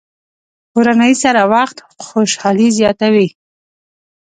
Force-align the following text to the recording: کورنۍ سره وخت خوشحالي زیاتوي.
کورنۍ 0.71 1.13
سره 1.23 1.41
وخت 1.53 1.77
خوشحالي 2.05 2.67
زیاتوي. 2.77 3.27